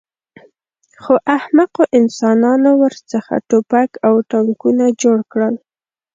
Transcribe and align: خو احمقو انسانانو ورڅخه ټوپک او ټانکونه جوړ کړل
خو 1.01 1.13
احمقو 1.37 1.83
انسانانو 1.99 2.71
ورڅخه 2.83 3.35
ټوپک 3.49 3.89
او 4.07 4.13
ټانکونه 4.31 4.85
جوړ 5.01 5.17
کړل 5.31 5.55